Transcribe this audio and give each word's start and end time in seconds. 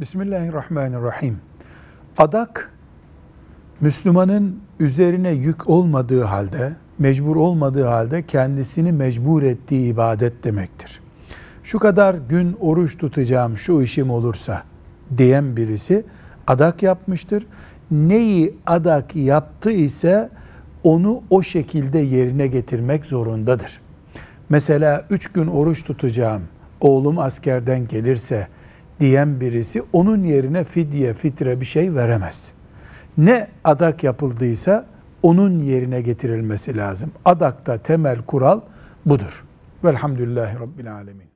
Bismillahirrahmanirrahim. 0.00 1.38
Adak, 2.18 2.72
Müslümanın 3.80 4.60
üzerine 4.78 5.30
yük 5.30 5.68
olmadığı 5.68 6.22
halde, 6.22 6.72
mecbur 6.98 7.36
olmadığı 7.36 7.84
halde 7.84 8.26
kendisini 8.26 8.92
mecbur 8.92 9.42
ettiği 9.42 9.92
ibadet 9.92 10.44
demektir. 10.44 11.00
Şu 11.62 11.78
kadar 11.78 12.14
gün 12.14 12.56
oruç 12.60 12.98
tutacağım 12.98 13.58
şu 13.58 13.82
işim 13.82 14.10
olursa 14.10 14.62
diyen 15.18 15.56
birisi 15.56 16.04
adak 16.46 16.82
yapmıştır. 16.82 17.46
Neyi 17.90 18.54
adak 18.66 19.16
yaptı 19.16 19.70
ise 19.70 20.30
onu 20.84 21.22
o 21.30 21.42
şekilde 21.42 21.98
yerine 21.98 22.46
getirmek 22.46 23.04
zorundadır. 23.04 23.80
Mesela 24.48 25.06
üç 25.10 25.26
gün 25.26 25.46
oruç 25.46 25.84
tutacağım, 25.84 26.42
oğlum 26.80 27.18
askerden 27.18 27.88
gelirse 27.88 28.48
diyen 29.00 29.40
birisi 29.40 29.82
onun 29.92 30.24
yerine 30.24 30.64
fidye, 30.64 31.14
fitre 31.14 31.60
bir 31.60 31.66
şey 31.66 31.94
veremez. 31.94 32.52
Ne 33.18 33.48
adak 33.64 34.04
yapıldıysa 34.04 34.86
onun 35.22 35.58
yerine 35.58 36.00
getirilmesi 36.00 36.76
lazım. 36.76 37.10
Adakta 37.24 37.78
temel 37.78 38.22
kural 38.22 38.60
budur. 39.06 39.44
Velhamdülillahi 39.84 40.60
Rabbil 40.60 40.94
Alemin. 40.94 41.30